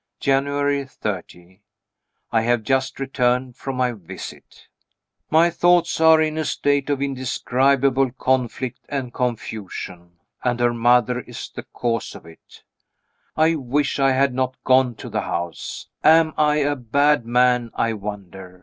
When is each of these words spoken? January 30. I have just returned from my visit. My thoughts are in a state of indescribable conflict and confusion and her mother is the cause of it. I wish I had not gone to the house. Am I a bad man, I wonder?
January 0.19 0.83
30. 0.83 1.61
I 2.31 2.41
have 2.41 2.63
just 2.63 2.99
returned 2.99 3.55
from 3.55 3.75
my 3.75 3.91
visit. 3.91 4.67
My 5.29 5.51
thoughts 5.51 6.01
are 6.01 6.19
in 6.19 6.39
a 6.39 6.43
state 6.45 6.89
of 6.89 7.03
indescribable 7.03 8.11
conflict 8.13 8.79
and 8.89 9.13
confusion 9.13 10.13
and 10.43 10.59
her 10.59 10.73
mother 10.73 11.19
is 11.19 11.51
the 11.53 11.61
cause 11.71 12.15
of 12.15 12.25
it. 12.25 12.63
I 13.37 13.53
wish 13.53 13.99
I 13.99 14.13
had 14.13 14.33
not 14.33 14.57
gone 14.63 14.95
to 14.95 15.07
the 15.09 15.21
house. 15.21 15.85
Am 16.03 16.33
I 16.35 16.55
a 16.55 16.75
bad 16.75 17.27
man, 17.27 17.69
I 17.75 17.93
wonder? 17.93 18.59